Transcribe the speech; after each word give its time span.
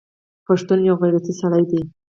پښتون 0.45 0.79
یوغیرتي 0.89 1.33
سړی 1.41 1.63
دی 1.71 1.81